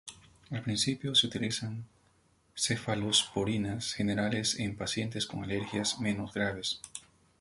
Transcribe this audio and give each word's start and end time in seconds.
Al 0.49 0.63
principio, 0.63 1.13
se 1.13 1.27
utilizan 1.27 1.85
cefalosporinas 2.57 3.93
generales 3.93 4.57
en 4.57 4.75
pacientes 4.75 5.27
con 5.27 5.43
alergias 5.43 5.99
menos 5.99 6.33
graves. 6.33 6.81